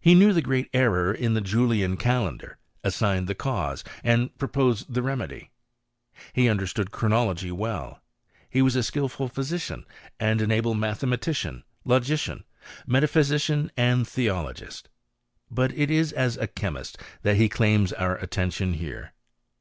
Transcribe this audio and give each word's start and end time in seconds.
He 0.00 0.16
knew 0.16 0.32
the 0.32 0.42
great 0.42 0.68
error 0.74 1.14
in 1.14 1.34
the 1.34 1.40
Jtilian 1.40 1.96
adendaty 1.96 2.54
assigned 2.82 3.28
the 3.28 3.36
cause, 3.36 3.84
and 4.02 4.36
proposed 4.36 4.92
the 4.92 5.00
remedy^ 5.00 5.50
lie 6.36 6.48
understood 6.48 6.90
chronology 6.90 7.52
well; 7.52 8.02
he 8.50 8.62
was 8.62 8.74
a 8.74 8.82
skilful 8.82 9.28
phy« 9.28 9.42
lieiauy 9.42 9.84
and 10.18 10.40
an 10.40 10.50
able 10.50 10.74
mathematician, 10.74 11.62
logician, 11.84 12.42
ifieta 12.88 12.98
^ 13.02 13.02
physician^ 13.02 13.70
and 13.76 14.08
theologist; 14.08 14.88
but 15.52 15.72
it 15.78 15.88
is 15.88 16.12
as 16.12 16.36
a 16.36 16.48
chemist 16.48 16.98
that 17.22 17.38
le 17.38 17.48
claims 17.48 17.92
our 17.92 18.16
attention 18.16 18.72
here. 18.72 19.12